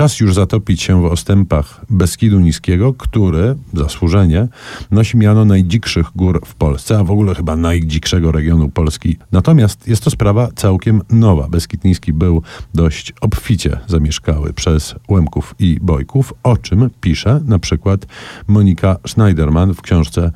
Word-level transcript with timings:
Czas 0.00 0.20
już 0.20 0.34
zatopić 0.34 0.82
się 0.82 1.02
w 1.02 1.04
ostępach 1.04 1.80
Beskidu 1.90 2.40
Niskiego, 2.40 2.94
który, 2.94 3.56
zasłużenie, 3.74 4.48
nosi 4.90 5.16
miano 5.16 5.44
najdzikszych 5.44 6.06
gór 6.16 6.40
w 6.46 6.54
Polsce, 6.54 6.98
a 6.98 7.04
w 7.04 7.10
ogóle 7.10 7.34
chyba 7.34 7.56
najdzikszego 7.56 8.32
regionu 8.32 8.68
Polski. 8.68 9.16
Natomiast 9.32 9.88
jest 9.88 10.04
to 10.04 10.10
sprawa 10.10 10.48
całkiem 10.56 11.02
nowa. 11.10 11.48
Beskid 11.48 11.84
Niski 11.84 12.12
był 12.12 12.42
dość 12.74 13.12
obficie 13.20 13.78
zamieszkały 13.86 14.52
przez 14.52 14.94
Łemków 15.08 15.54
i 15.58 15.78
Bojków, 15.80 16.34
o 16.42 16.56
czym 16.56 16.90
pisze 17.00 17.40
na 17.44 17.58
przykład 17.58 18.06
Monika 18.46 18.96
Schneiderman 19.06 19.74
w 19.74 19.82
książce 19.82 20.32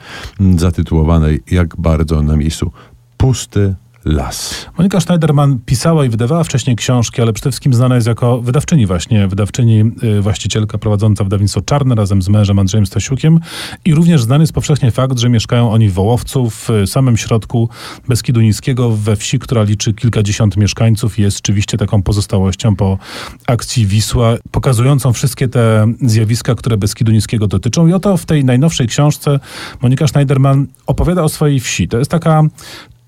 zatytułowanej 0.57 1.43
Jak 1.51 1.77
bardzo 1.77 2.23
na 2.23 2.37
miejscu 2.37 2.73
pusty 3.17 3.75
las. 4.05 4.67
Monika 4.79 5.01
Schneiderman 5.01 5.59
pisała 5.67 6.05
i 6.05 6.09
wydawała 6.09 6.45
wcześniej 6.45 6.77
książki, 6.77 7.23
ale 7.23 7.33
przede 7.33 7.51
wszystkim 7.51 7.75
znana 7.75 7.95
jest 7.95 8.07
jako 8.07 8.41
wydawczyni 8.41 8.87
właśnie, 8.87 9.29
wydawczyni, 9.29 9.93
y, 10.03 10.21
właścicielka 10.23 10.79
prowadząca 10.79 11.25
wydawnictwo 11.25 11.61
Czarne 11.61 11.95
razem 11.95 12.23
z 12.23 12.29
mężem 12.29 12.59
Andrzejem 12.59 12.87
Stasiukiem 12.87 13.41
i 13.85 13.95
również 13.95 14.23
znany 14.23 14.43
jest 14.43 14.53
powszechnie 14.53 14.91
fakt, 14.91 15.19
że 15.19 15.29
mieszkają 15.29 15.73
oni 15.73 15.89
w 15.89 15.93
Wołowcu, 15.93 16.51
w 16.51 16.69
samym 16.87 17.17
środku 17.17 17.69
Beskidu 18.09 18.41
Niskiego, 18.41 18.91
we 18.91 19.17
wsi, 19.17 19.39
która 19.39 19.63
liczy 19.63 19.95
kilkadziesiąt 19.95 20.57
mieszkańców 20.57 21.19
i 21.19 21.23
jest 21.23 21.37
rzeczywiście 21.37 21.79
taką 21.79 22.03
pozostałością 22.03 22.77
po 22.77 22.99
akcji 23.47 23.87
Wisła, 23.87 24.37
pokazującą 24.51 25.13
wszystkie 25.13 25.49
te 25.49 25.87
zjawiska, 26.03 26.55
które 26.55 26.77
Beskidu 26.77 27.13
Niskiego 27.13 27.47
dotyczą. 27.47 27.87
I 27.87 27.93
oto 27.93 28.17
w 28.17 28.27
tej 28.27 28.45
najnowszej 28.45 28.87
książce 28.87 29.41
Monika 29.83 30.07
Schneiderman 30.07 30.67
opowiada 30.87 31.23
o 31.23 31.29
swojej 31.29 31.61
wsi. 31.61 31.89
To 31.89 31.99
jest 31.99 32.11
taka 32.11 32.43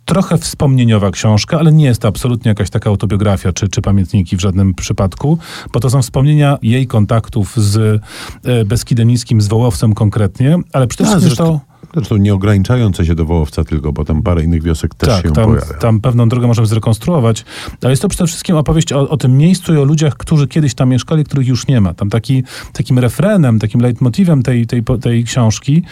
trochę 0.06 0.38
wspomnieniowa 0.38 1.10
książka, 1.10 1.59
ale 1.59 1.73
nie 1.73 1.84
jest 1.84 2.02
to 2.02 2.09
absolutnie 2.09 2.48
jakaś 2.48 2.70
taka 2.70 2.91
autobiografia 2.91 3.52
czy, 3.52 3.69
czy 3.69 3.83
pamiętniki 3.83 4.37
w 4.37 4.41
żadnym 4.41 4.74
przypadku, 4.74 5.38
bo 5.73 5.80
to 5.80 5.91
są 5.91 6.02
wspomnienia 6.02 6.59
jej 6.62 6.87
kontaktów 6.87 7.56
z 7.56 8.02
e, 8.45 8.65
Beskidem 8.65 9.09
Niskim, 9.09 9.41
z 9.41 9.48
Wołowcem 9.48 9.95
konkretnie, 9.95 10.59
ale 10.73 10.87
przede 10.87 11.10
wszystkim 11.10 11.37
to... 11.37 11.60
Zresztą 11.95 12.16
nie 12.16 12.35
ograniczające 12.35 13.07
się 13.07 13.15
do 13.15 13.24
Wołowca 13.24 13.65
tylko, 13.65 13.93
bo 13.93 14.04
tam 14.04 14.23
parę 14.23 14.43
innych 14.43 14.63
wiosek 14.63 14.95
też 14.95 15.09
tak, 15.09 15.23
się 15.23 15.32
tam, 15.32 15.45
pojawia. 15.45 15.74
tam 15.74 16.01
pewną 16.01 16.29
drogę 16.29 16.46
możemy 16.46 16.66
zrekonstruować, 16.66 17.45
ale 17.82 17.93
jest 17.93 18.02
to 18.02 18.09
przede 18.09 18.26
wszystkim 18.26 18.57
opowieść 18.57 18.93
o, 18.93 19.09
o, 19.09 19.16
tym 19.16 19.38
miejscu 19.38 19.74
i 19.74 19.79
o 19.79 19.85
ludziach, 19.85 20.15
którzy 20.15 20.48
kiedyś 20.48 20.74
tam 20.74 20.88
mieszkali, 20.88 21.24
których 21.24 21.46
już 21.46 21.66
nie 21.66 21.80
ma. 21.80 21.95
Tam 21.95 22.10
taki, 22.10 22.43
takim 22.73 22.98
refrenem, 22.98 23.59
takim 23.59 23.80
leitmotivem 23.80 24.43
tej, 24.43 24.66
tej, 24.66 24.82
tej 25.01 25.24
książki 25.24 25.82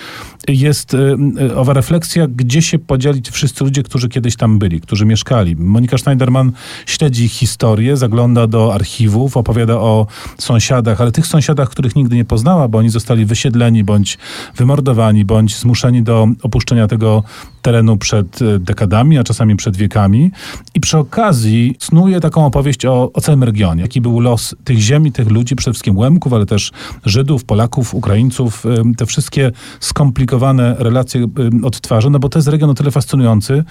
jest 0.48 0.94
y, 0.94 1.16
y, 1.40 1.56
owa 1.56 1.72
refleksja, 1.72 2.26
gdzie 2.26 2.62
się 2.62 2.78
podzieli 2.78 3.22
wszyscy 3.32 3.64
ludzie, 3.64 3.82
którzy 3.82 4.08
kiedyś 4.08 4.36
tam 4.36 4.58
byli, 4.58 4.80
którzy 4.80 5.06
mieszkali. 5.06 5.56
Monika 5.56 5.98
Schneiderman 5.98 6.52
śledzi 6.86 7.28
historię, 7.28 7.96
zagląda 7.96 8.46
do 8.46 8.74
archiwów, 8.74 9.36
opowiada 9.36 9.74
o 9.74 10.06
sąsiadach, 10.38 11.00
ale 11.00 11.12
tych 11.12 11.26
sąsiadach, 11.26 11.70
których 11.70 11.96
nigdy 11.96 12.16
nie 12.16 12.24
poznała, 12.24 12.68
bo 12.68 12.78
oni 12.78 12.90
zostali 12.90 13.24
wysiedleni, 13.24 13.84
bądź 13.84 14.18
wymordowani, 14.56 15.24
bądź 15.24 15.56
zmuszeni 15.56 16.02
do 16.02 16.28
opuszczenia 16.42 16.88
tego 16.88 17.22
terenu 17.64 17.96
przed 17.96 18.42
y, 18.42 18.58
dekadami, 18.58 19.18
a 19.18 19.24
czasami 19.24 19.56
przed 19.56 19.76
wiekami. 19.76 20.30
I 20.74 20.80
przy 20.80 20.98
okazji 20.98 21.76
snuje 21.80 22.20
taką 22.20 22.46
opowieść 22.46 22.86
o, 22.86 23.10
o 23.12 23.20
całym 23.20 23.44
regionie. 23.44 23.82
Jaki 23.82 24.00
był 24.00 24.20
los 24.20 24.54
tych 24.64 24.78
ziemi, 24.78 25.12
tych 25.12 25.30
ludzi, 25.30 25.56
przede 25.56 25.72
wszystkim 25.72 25.98
Łemków, 25.98 26.32
ale 26.32 26.46
też 26.46 26.72
Żydów, 27.04 27.44
Polaków, 27.44 27.94
Ukraińców. 27.94 28.64
Te 28.96 29.06
wszystkie 29.06 29.52
skomplikowane 29.80 30.76
relacje 30.78 31.26
odtwarza, 31.62 32.10
no 32.10 32.18
bo 32.18 32.28
to 32.28 32.38
jest 32.38 32.48
region 32.48 32.70
o 32.70 32.74
tyle 32.74 32.90
fascynujący. 32.90 33.64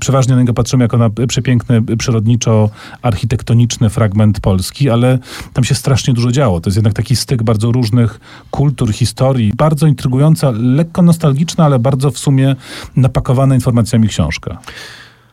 Przeważnie 0.00 0.34
na 0.34 0.40
niego 0.40 0.54
patrzymy 0.54 0.84
jako 0.84 0.98
na 0.98 1.10
przepiękny, 1.28 1.82
przyrodniczo-architektoniczny 1.82 3.90
fragment 3.90 4.40
Polski, 4.40 4.90
ale 4.90 5.18
tam 5.52 5.64
się 5.64 5.74
strasznie 5.74 6.14
dużo 6.14 6.32
działo. 6.32 6.60
To 6.60 6.68
jest 6.68 6.76
jednak 6.76 6.94
taki 6.94 7.16
styk 7.16 7.42
bardzo 7.42 7.72
różnych 7.72 8.20
kultur, 8.50 8.92
historii. 8.92 9.52
Bardzo 9.56 9.86
intrygująca, 9.86 10.52
lekko 10.54 11.02
nostalgiczna, 11.02 11.64
ale 11.64 11.78
bardzo 11.78 12.10
w 12.10 12.18
sumie 12.18 12.56
napakowana 13.08 13.54
informacjami 13.54 14.08
książka. 14.08 14.58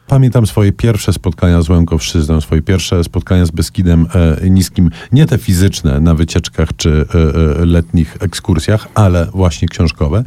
Pamiętam 0.07 0.47
swoje 0.47 0.71
pierwsze 0.71 1.13
spotkania 1.13 1.61
z 1.61 1.69
Łękowszczyzną, 1.69 2.41
swoje 2.41 2.61
pierwsze 2.61 3.03
spotkania 3.03 3.45
z 3.45 3.51
Beskidem 3.51 4.07
e, 4.43 4.49
Niskim. 4.49 4.89
Nie 5.11 5.25
te 5.25 5.37
fizyczne 5.37 5.99
na 5.99 6.15
wycieczkach 6.15 6.69
czy 6.77 6.89
e, 6.89 7.61
e, 7.61 7.65
letnich 7.65 8.17
ekskursjach, 8.19 8.87
ale 8.95 9.25
właśnie 9.25 9.67
książkowe. 9.67 10.23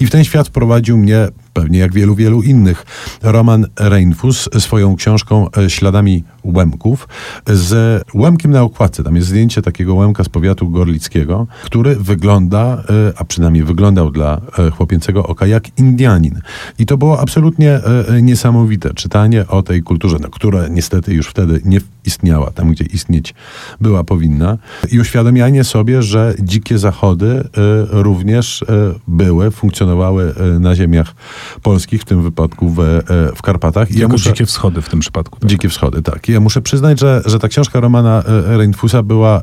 I 0.00 0.06
w 0.06 0.10
ten 0.10 0.24
świat 0.24 0.48
prowadził 0.48 0.96
mnie 0.98 1.28
pewnie 1.52 1.78
jak 1.78 1.92
wielu, 1.92 2.14
wielu 2.14 2.42
innych. 2.42 2.86
Roman 3.22 3.66
Reinfus 3.78 4.48
swoją 4.58 4.96
książką 4.96 5.46
e, 5.50 5.70
Śladami 5.70 6.24
Łemków 6.44 7.08
z 7.46 8.02
łemkiem 8.14 8.50
na 8.50 8.62
okładce. 8.62 9.04
Tam 9.04 9.16
jest 9.16 9.28
zdjęcie 9.28 9.62
takiego 9.62 9.94
łemka 9.94 10.24
z 10.24 10.28
powiatu 10.28 10.70
gorlickiego, 10.70 11.46
który 11.64 11.96
wygląda, 11.96 12.62
e, 12.62 13.12
a 13.16 13.24
przynajmniej 13.24 13.64
wyglądał 13.64 14.10
dla 14.10 14.40
e, 14.58 14.70
chłopięcego 14.70 15.26
oka 15.26 15.46
jak 15.46 15.78
Indianin. 15.78 16.40
I 16.78 16.86
to 16.86 16.96
było 16.96 17.20
absolutnie 17.20 17.80
niesamowite 18.22 18.94
czytanie 18.94 19.46
o 19.46 19.62
tej 19.62 19.82
kulturze, 19.82 20.16
no, 20.20 20.28
która 20.28 20.68
niestety 20.68 21.14
już 21.14 21.28
wtedy 21.28 21.60
nie 21.64 21.80
istniała 22.06 22.50
tam, 22.50 22.72
gdzie 22.72 22.84
istnieć 22.84 23.34
była 23.80 24.04
powinna. 24.04 24.58
I 24.92 25.00
uświadamianie 25.00 25.64
sobie, 25.64 26.02
że 26.02 26.34
dzikie 26.40 26.78
zachody 26.78 27.44
również 27.90 28.64
były, 29.08 29.50
funkcjonowały 29.50 30.34
na 30.60 30.74
ziemiach 30.74 31.14
polskich, 31.62 32.02
w 32.02 32.04
tym 32.04 32.22
wypadku 32.22 32.70
w, 32.70 32.80
e, 32.80 33.02
w 33.34 33.42
Karpatach. 33.42 33.90
I 33.90 33.98
ja 33.98 34.08
muszę, 34.08 34.30
dzikie 34.30 34.46
wschody 34.46 34.82
w 34.82 34.88
tym 34.88 35.00
przypadku. 35.00 35.40
Tak? 35.40 35.50
Dzikie 35.50 35.68
wschody, 35.68 36.02
tak. 36.02 36.28
I 36.28 36.32
ja 36.32 36.40
muszę 36.40 36.62
przyznać, 36.62 37.00
że, 37.00 37.22
że 37.26 37.38
ta 37.38 37.48
książka 37.48 37.80
Romana 37.80 38.22
e, 38.22 38.56
Reinfusa 38.56 39.02
była 39.02 39.36
e, 39.38 39.42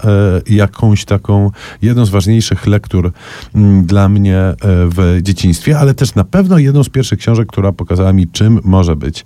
jakąś 0.49 1.05
taką, 1.05 1.51
jedną 1.81 2.05
z 2.05 2.09
ważniejszych 2.09 2.67
lektur 2.67 3.11
dla 3.83 4.09
mnie 4.09 4.53
w 4.63 5.19
dzieciństwie, 5.21 5.79
ale 5.79 5.93
też 5.93 6.15
na 6.15 6.23
pewno 6.23 6.57
jedną 6.57 6.83
z 6.83 6.89
pierwszych 6.89 7.19
książek, 7.19 7.47
która 7.47 7.71
pokazała 7.71 8.13
mi, 8.13 8.27
czym 8.27 8.59
może 8.63 8.95
być 8.95 9.25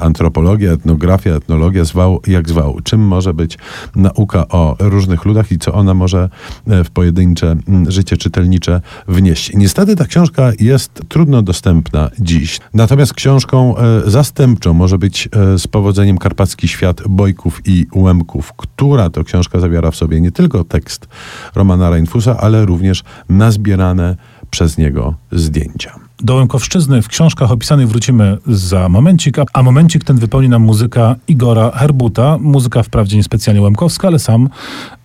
antropologia, 0.00 0.72
etnografia, 0.72 1.30
etnologia, 1.34 1.84
zwał 1.84 2.20
jak 2.26 2.48
zwał. 2.48 2.80
Czym 2.84 3.00
może 3.00 3.34
być 3.34 3.58
nauka 3.96 4.48
o 4.48 4.76
różnych 4.78 5.24
ludach 5.24 5.52
i 5.52 5.58
co 5.58 5.74
ona 5.74 5.94
może 5.94 6.28
w 6.66 6.90
pojedyncze 6.90 7.56
życie 7.88 8.16
czytelnicze 8.16 8.80
wnieść. 9.08 9.52
Niestety 9.54 9.96
ta 9.96 10.04
książka 10.04 10.52
jest 10.60 11.02
trudno 11.08 11.42
dostępna 11.42 11.97
dziś. 12.20 12.60
Natomiast 12.74 13.14
książką 13.14 13.76
e, 13.76 14.10
zastępczą 14.10 14.74
może 14.74 14.98
być 14.98 15.28
e, 15.32 15.58
z 15.58 15.66
powodzeniem 15.66 16.18
Karpacki 16.18 16.68
Świat 16.68 17.02
Bojków 17.08 17.60
i 17.64 17.86
Łemków, 17.94 18.52
która 18.56 19.10
to 19.10 19.24
książka 19.24 19.60
zawiera 19.60 19.90
w 19.90 19.96
sobie 19.96 20.20
nie 20.20 20.32
tylko 20.32 20.64
tekst 20.64 21.08
Romana 21.54 21.90
Reinfusa, 21.90 22.36
ale 22.40 22.66
również 22.66 23.04
nazbierane 23.28 24.16
przez 24.50 24.78
niego 24.78 25.14
zdjęcia. 25.32 26.08
Do 26.22 26.34
Łękowszczyzny 26.34 27.02
w 27.02 27.08
książkach 27.08 27.50
opisanych 27.50 27.88
wrócimy 27.88 28.38
za 28.46 28.88
momencik, 28.88 29.36
a 29.52 29.62
momencik 29.62 30.04
ten 30.04 30.16
wypełni 30.16 30.48
nam 30.48 30.62
muzyka 30.62 31.16
Igora 31.28 31.70
Herbuta. 31.70 32.38
Muzyka 32.38 32.82
wprawdzie 32.82 33.16
niespecjalnie 33.16 33.62
łemkowska, 33.62 34.08
ale 34.08 34.18
sam 34.18 34.48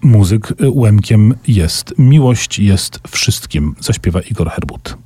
muzyk 0.02 0.54
Łemkiem 0.76 1.34
jest. 1.48 1.94
Miłość 1.98 2.60
jest 2.60 3.00
wszystkim, 3.08 3.76
zaśpiewa 3.80 4.22
Igor 4.22 4.50
Herbut. 4.50 4.98